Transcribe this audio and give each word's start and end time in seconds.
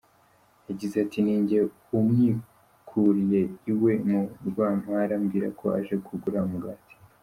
Yagize 0.67 0.95
ati 1.05 1.17
“Ninjye 1.25 1.57
umwikuriye 1.97 3.41
iwe 3.71 3.91
mu 4.09 4.21
Rwampara 4.47 5.13
ambwira 5.19 5.47
ko 5.59 5.65
aje 5.77 5.95
kugura 6.05 6.39
umugati. 6.47 6.93